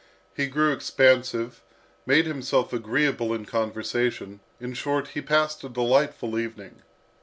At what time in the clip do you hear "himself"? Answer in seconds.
2.25-2.73